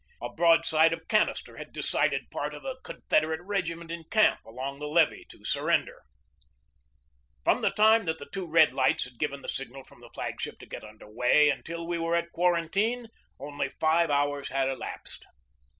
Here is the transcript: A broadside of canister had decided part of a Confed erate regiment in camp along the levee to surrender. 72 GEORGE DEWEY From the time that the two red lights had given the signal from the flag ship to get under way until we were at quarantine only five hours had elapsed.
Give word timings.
A 0.19 0.33
broadside 0.33 0.93
of 0.93 1.07
canister 1.07 1.57
had 1.57 1.71
decided 1.71 2.31
part 2.31 2.55
of 2.55 2.65
a 2.65 2.77
Confed 2.83 3.21
erate 3.23 3.45
regiment 3.45 3.91
in 3.91 4.03
camp 4.05 4.43
along 4.43 4.79
the 4.79 4.87
levee 4.87 5.27
to 5.29 5.45
surrender. 5.45 6.01
72 7.43 7.43
GEORGE 7.43 7.43
DEWEY 7.43 7.43
From 7.53 7.61
the 7.61 7.69
time 7.69 8.05
that 8.05 8.17
the 8.17 8.29
two 8.33 8.47
red 8.47 8.73
lights 8.73 9.03
had 9.03 9.19
given 9.19 9.43
the 9.43 9.47
signal 9.47 9.83
from 9.83 10.01
the 10.01 10.09
flag 10.09 10.41
ship 10.41 10.57
to 10.57 10.65
get 10.65 10.83
under 10.83 11.07
way 11.07 11.49
until 11.51 11.85
we 11.85 11.99
were 11.99 12.15
at 12.15 12.31
quarantine 12.31 13.09
only 13.39 13.69
five 13.69 14.09
hours 14.09 14.49
had 14.49 14.69
elapsed. 14.69 15.23